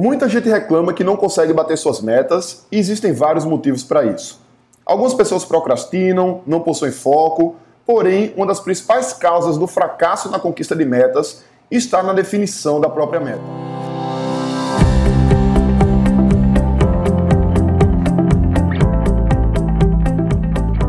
[0.00, 4.40] Muita gente reclama que não consegue bater suas metas e existem vários motivos para isso.
[4.86, 10.76] Algumas pessoas procrastinam, não possuem foco, porém, uma das principais causas do fracasso na conquista
[10.76, 13.42] de metas está na definição da própria meta.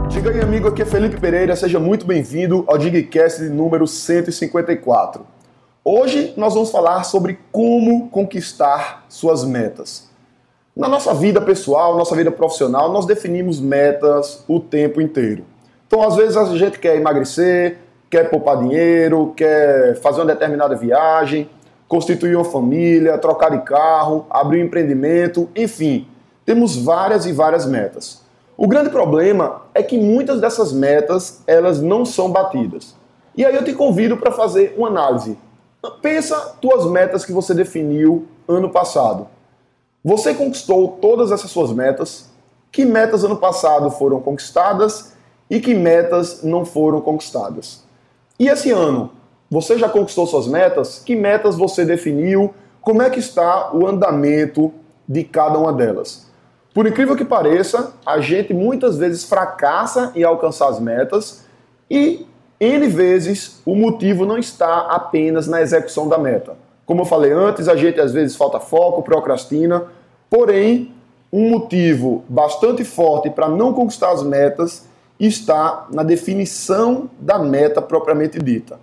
[0.10, 5.39] Diga aí, amigo, aqui é Felipe Pereira, seja muito bem-vindo ao Digcast número 154.
[5.84, 10.10] Hoje nós vamos falar sobre como conquistar suas metas.
[10.76, 15.46] Na nossa vida pessoal, nossa vida profissional, nós definimos metas o tempo inteiro.
[15.88, 17.78] Então, às vezes, a gente quer emagrecer,
[18.10, 21.50] quer poupar dinheiro, quer fazer uma determinada viagem,
[21.88, 26.08] constituir uma família, trocar de carro, abrir um empreendimento, enfim,
[26.46, 28.22] temos várias e várias metas.
[28.58, 32.96] O grande problema é que muitas dessas metas elas não são batidas.
[33.36, 35.38] E aí eu te convido para fazer uma análise
[36.02, 39.28] Pensa tuas metas que você definiu ano passado.
[40.04, 42.30] Você conquistou todas essas suas metas?
[42.72, 45.14] Que metas ano passado foram conquistadas
[45.50, 47.84] e que metas não foram conquistadas?
[48.38, 49.12] E esse ano,
[49.50, 51.00] você já conquistou suas metas?
[51.00, 52.54] Que metas você definiu?
[52.82, 54.74] Como é que está o andamento
[55.08, 56.28] de cada uma delas?
[56.74, 61.46] Por incrível que pareça, a gente muitas vezes fracassa em alcançar as metas
[61.90, 62.26] e
[62.60, 66.58] N vezes o motivo não está apenas na execução da meta.
[66.86, 69.86] Como eu falei antes, a gente às vezes falta foco, procrastina,
[70.30, 70.94] porém,
[71.32, 74.88] um motivo bastante forte para não conquistar as metas
[75.20, 78.80] está na definição da meta propriamente dita.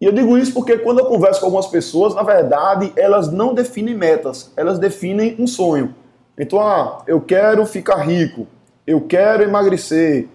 [0.00, 3.54] E eu digo isso porque quando eu converso com algumas pessoas, na verdade, elas não
[3.54, 5.94] definem metas, elas definem um sonho.
[6.36, 8.46] Então, ah, eu quero ficar rico,
[8.86, 10.26] eu quero emagrecer,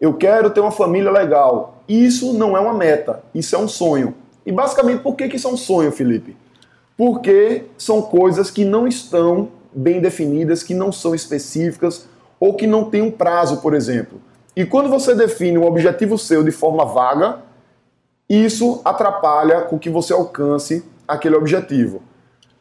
[0.00, 1.71] eu quero ter uma família legal.
[1.88, 4.14] Isso não é uma meta, isso é um sonho.
[4.44, 6.36] E basicamente, por que, que isso é um sonho, Felipe?
[6.96, 12.06] Porque são coisas que não estão bem definidas, que não são específicas
[12.38, 14.20] ou que não têm um prazo, por exemplo.
[14.54, 17.38] E quando você define um objetivo seu de forma vaga,
[18.28, 22.02] isso atrapalha com que você alcance aquele objetivo.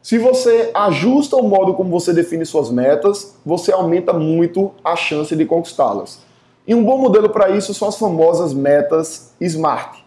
[0.01, 5.35] Se você ajusta o modo como você define suas metas, você aumenta muito a chance
[5.35, 6.19] de conquistá-las.
[6.67, 10.01] E um bom modelo para isso são as famosas metas SMART.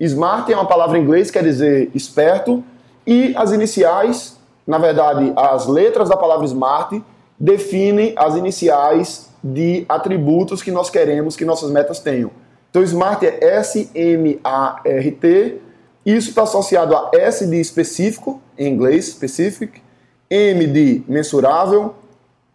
[0.00, 2.62] SMART é uma palavra em inglês que quer dizer esperto
[3.06, 7.00] e as iniciais, na verdade, as letras da palavra SMART
[7.38, 12.30] definem as iniciais de atributos que nós queremos que nossas metas tenham.
[12.70, 15.60] Então, SMART é S-M-A-R-T.
[16.04, 19.80] Isso está associado a S de específico, em inglês, specific,
[20.28, 21.94] M de mensurável,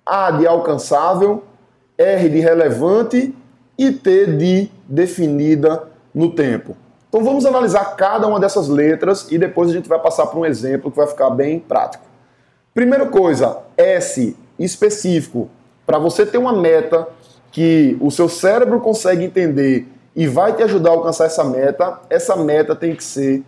[0.06, 1.44] A de alcançável,
[2.00, 3.36] R de relevante
[3.78, 5.84] e T de definida
[6.16, 6.76] no tempo.
[7.10, 10.46] Então vamos analisar cada uma dessas letras e depois a gente vai passar para um
[10.46, 12.06] exemplo que vai ficar bem prático.
[12.74, 15.50] Primeira coisa, S específico.
[15.86, 17.08] Para você ter uma meta
[17.52, 22.36] que o seu cérebro consegue entender e vai te ajudar a alcançar essa meta, essa
[22.36, 23.44] meta tem que ser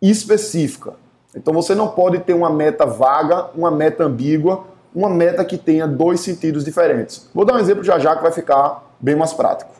[0.00, 0.92] específica.
[1.34, 4.64] Então você não pode ter uma meta vaga, uma meta ambígua
[4.98, 7.30] uma meta que tenha dois sentidos diferentes.
[7.32, 9.70] Vou dar um exemplo já já que vai ficar bem mais prático.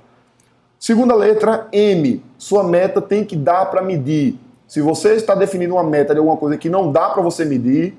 [0.78, 2.22] Segunda letra, M.
[2.38, 4.38] Sua meta tem que dar para medir.
[4.68, 7.98] Se você está definindo uma meta de alguma coisa que não dá para você medir,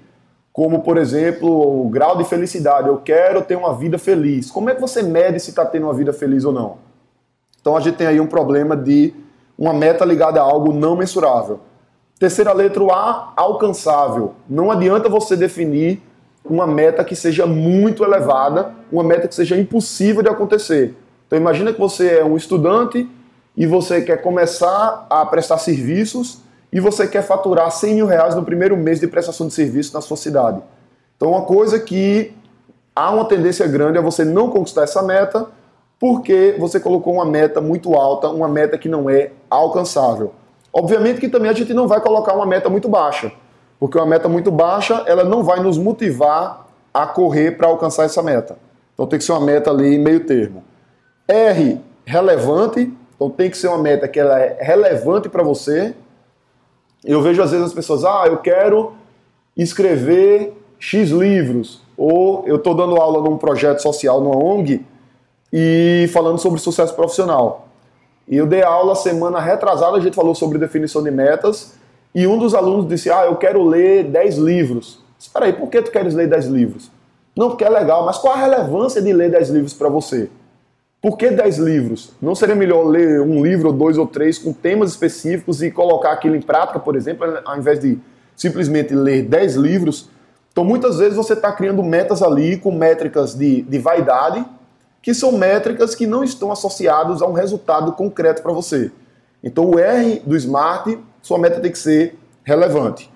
[0.54, 4.50] como por exemplo o grau de felicidade, eu quero ter uma vida feliz.
[4.50, 6.78] Como é que você mede se está tendo uma vida feliz ou não?
[7.60, 9.14] Então a gente tem aí um problema de
[9.58, 11.60] uma meta ligada a algo não mensurável.
[12.18, 14.36] Terceira letra, A, alcançável.
[14.50, 16.02] Não adianta você definir
[16.44, 20.96] uma meta que seja muito elevada, uma meta que seja impossível de acontecer.
[21.28, 23.08] Então imagina que você é um estudante
[23.56, 26.40] e você quer começar a prestar serviços
[26.72, 30.02] e você quer faturar 100 mil reais no primeiro mês de prestação de serviço na
[30.02, 30.62] sua cidade.
[31.16, 32.34] Então uma coisa que
[32.96, 35.48] há uma tendência grande é você não conquistar essa meta
[36.00, 40.34] porque você colocou uma meta muito alta, uma meta que não é alcançável.
[40.72, 43.32] Obviamente que também a gente não vai colocar uma meta muito baixa.
[43.80, 48.22] Porque uma meta muito baixa, ela não vai nos motivar a correr para alcançar essa
[48.22, 48.58] meta.
[48.94, 50.64] Então tem que ser uma meta ali meio termo.
[51.28, 52.92] R, relevante.
[53.16, 55.94] Então tem que ser uma meta que ela é relevante para você.
[57.06, 58.94] Eu vejo às vezes as pessoas, ah, eu quero
[59.56, 61.82] escrever X livros.
[61.98, 64.86] Ou eu estou dando aula num projeto social, numa ONG,
[65.52, 67.68] e falando sobre sucesso profissional.
[68.28, 71.74] E eu dei aula semana retrasada, a gente falou sobre definição de metas,
[72.14, 75.04] e um dos alunos disse: Ah, eu quero ler 10 livros.
[75.18, 76.92] Espera aí, por que tu queres ler 10 livros?
[77.36, 80.30] Não, porque é legal, mas qual a relevância de ler 10 livros para você?
[81.02, 82.12] Por que 10 livros?
[82.22, 86.12] Não seria melhor ler um livro, ou dois ou três, com temas específicos e colocar
[86.12, 87.98] aquilo em prática, por exemplo, ao invés de
[88.36, 90.10] simplesmente ler 10 livros?
[90.52, 94.46] Então, muitas vezes você está criando metas ali com métricas de, de vaidade,
[95.02, 98.92] que são métricas que não estão associadas a um resultado concreto para você.
[99.42, 103.12] Então, o R do SMART, sua meta tem que ser relevante.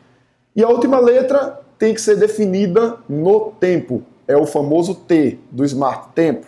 [0.56, 4.04] E a última letra tem que ser definida no tempo.
[4.28, 6.46] É o famoso T do SMART, tempo.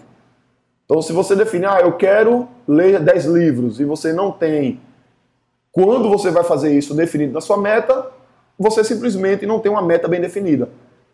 [0.85, 4.79] Então, se você definir, ah, eu quero ler 10 livros, e você não tem
[5.75, 8.07] quando você vai fazer isso definido na sua meta,
[8.57, 10.69] você simplesmente não tem uma meta bem definida.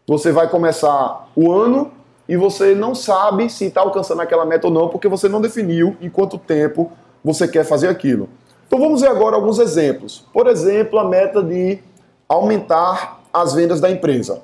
[0.06, 1.92] Você vai começar o ano
[2.30, 5.98] e você não sabe se está alcançando aquela meta ou não, porque você não definiu
[6.00, 6.92] em quanto tempo
[7.24, 8.30] você quer fazer aquilo.
[8.72, 10.24] Então vamos ver agora alguns exemplos.
[10.32, 11.80] Por exemplo, a meta de
[12.26, 14.42] aumentar as vendas da empresa.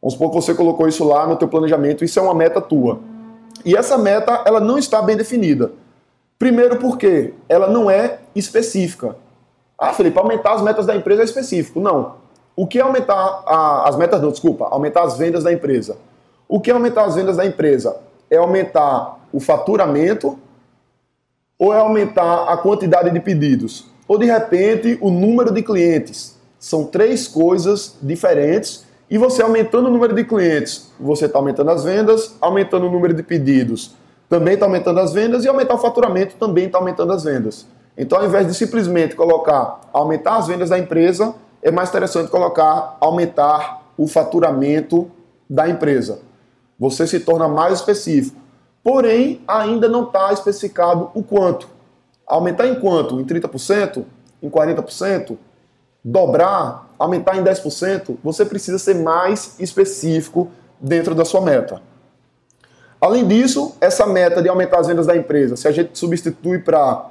[0.00, 3.00] Vamos supor que você colocou isso lá no teu planejamento, isso é uma meta tua.
[3.64, 5.72] E essa meta, ela não está bem definida.
[6.38, 9.16] Primeiro porque ela não é específica.
[9.76, 11.80] Ah, Felipe, aumentar as metas da empresa é específico.
[11.80, 12.14] Não.
[12.54, 14.22] O que é aumentar a, as metas?
[14.22, 15.96] Não, desculpa, aumentar as vendas da empresa.
[16.48, 17.96] O que é aumentar as vendas da empresa?
[18.30, 20.38] É aumentar o faturamento
[21.58, 23.86] ou é aumentar a quantidade de pedidos?
[24.06, 26.36] Ou de repente o número de clientes?
[26.58, 31.84] São três coisas diferentes e você aumentando o número de clientes, você está aumentando as
[31.84, 33.94] vendas, aumentando o número de pedidos,
[34.28, 37.66] também está aumentando as vendas e aumentar o faturamento também está aumentando as vendas.
[37.96, 42.96] Então, ao invés de simplesmente colocar aumentar as vendas da empresa, é mais interessante colocar
[43.00, 45.10] aumentar o faturamento
[45.48, 46.20] da empresa.
[46.78, 48.36] Você se torna mais específico.
[48.86, 51.68] Porém, ainda não está especificado o quanto.
[52.24, 53.20] Aumentar em quanto?
[53.20, 54.04] Em 30%?
[54.40, 55.36] Em 40%?
[56.04, 56.88] Dobrar?
[56.96, 58.16] Aumentar em 10%?
[58.22, 61.82] Você precisa ser mais específico dentro da sua meta.
[63.00, 67.10] Além disso, essa meta de aumentar as vendas da empresa, se a gente substitui para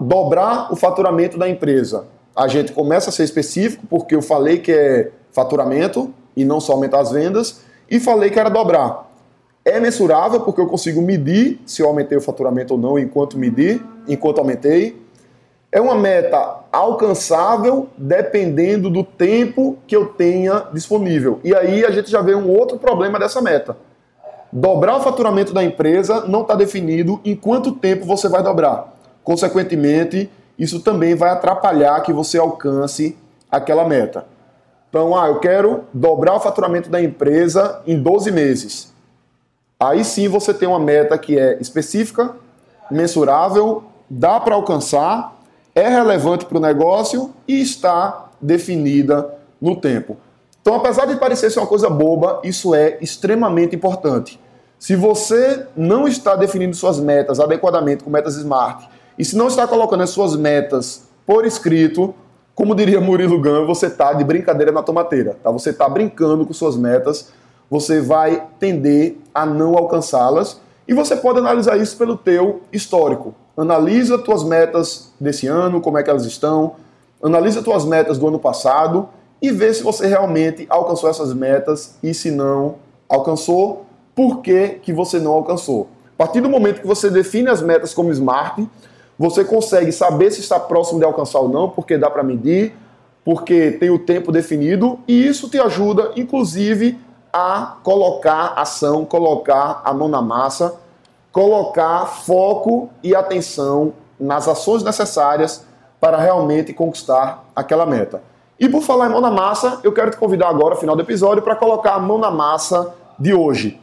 [0.00, 2.04] dobrar o faturamento da empresa.
[2.36, 6.74] A gente começa a ser específico, porque eu falei que é faturamento e não só
[6.74, 9.09] aumentar as vendas, e falei que era dobrar.
[9.64, 13.82] É mensurável, porque eu consigo medir se eu aumentei o faturamento ou não enquanto medir,
[14.08, 15.00] enquanto aumentei.
[15.70, 21.38] É uma meta alcançável dependendo do tempo que eu tenha disponível.
[21.44, 23.76] E aí a gente já vê um outro problema dessa meta.
[24.52, 28.92] Dobrar o faturamento da empresa não está definido em quanto tempo você vai dobrar.
[29.22, 30.28] Consequentemente,
[30.58, 33.16] isso também vai atrapalhar que você alcance
[33.50, 34.26] aquela meta.
[34.88, 38.89] Então, ah, eu quero dobrar o faturamento da empresa em 12 meses.
[39.80, 42.34] Aí sim você tem uma meta que é específica,
[42.90, 45.40] mensurável, dá para alcançar,
[45.74, 50.18] é relevante para o negócio e está definida no tempo.
[50.60, 54.38] Então, apesar de parecer ser uma coisa boba, isso é extremamente importante.
[54.78, 58.84] Se você não está definindo suas metas adequadamente com metas SMART
[59.18, 62.14] e se não está colocando as suas metas por escrito,
[62.54, 65.38] como diria Murilo Gun, você está de brincadeira na tomateira.
[65.42, 65.50] Tá?
[65.50, 67.32] Você está brincando com suas metas,
[67.70, 73.32] você vai tender a não alcançá-las e você pode analisar isso pelo teu histórico.
[73.56, 76.74] Analisa tuas metas desse ano, como é que elas estão,
[77.22, 79.08] analisa tuas metas do ano passado
[79.40, 82.76] e vê se você realmente alcançou essas metas e se não
[83.08, 85.88] alcançou, por que, que você não alcançou.
[86.14, 88.58] A partir do momento que você define as metas como SMART,
[89.18, 92.74] você consegue saber se está próximo de alcançar ou não, porque dá para medir,
[93.24, 96.98] porque tem o tempo definido, e isso te ajuda, inclusive,
[97.32, 100.76] a colocar ação, colocar a mão na massa,
[101.32, 105.64] colocar foco e atenção nas ações necessárias
[106.00, 108.22] para realmente conquistar aquela meta.
[108.58, 111.42] E por falar em mão na massa, eu quero te convidar agora, final do episódio,
[111.42, 113.80] para colocar a mão na massa de hoje.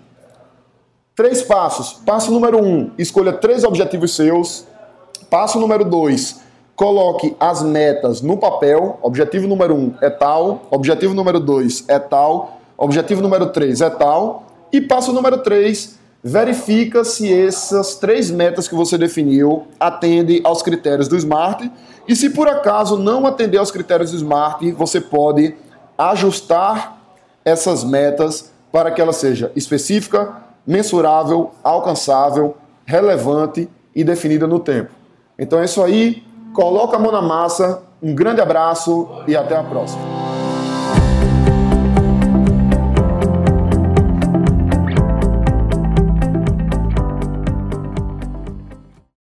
[1.16, 1.94] Três passos.
[2.06, 4.68] Passo número um: escolha três objetivos seus
[5.30, 6.39] Passo número 2,
[6.74, 8.98] coloque as metas no papel.
[9.01, 13.89] Objetivo número 1 um é tal, objetivo número 2 é tal, objetivo número 3 é
[13.89, 14.46] tal.
[14.72, 21.07] E passo número 3, verifica se essas três metas que você definiu atendem aos critérios
[21.07, 21.69] do SMART.
[22.07, 25.55] E se por acaso não atender aos critérios do SMART, você pode
[25.98, 26.98] ajustar
[27.43, 34.91] essas metas para que ela seja específica, mensurável, alcançável, relevante e definida no tempo.
[35.39, 36.24] Então é isso aí.
[36.53, 37.84] Coloca a mão na massa.
[38.01, 40.26] Um grande abraço e até a próxima.